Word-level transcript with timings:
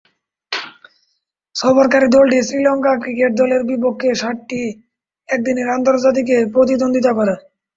সফরকারী 1.55 2.07
দলটি 2.15 2.37
শ্রীলঙ্কা 2.41 2.93
ক্রিকেট 3.03 3.31
দলের 3.41 3.61
বিপক্ষে 3.69 4.09
সাতটি 4.21 4.61
একদিনের 5.29 5.67
আন্তর্জাতিকে 5.75 6.35
প্রতিদ্বন্দ্বিতা 6.53 7.11
করে। 7.17 7.33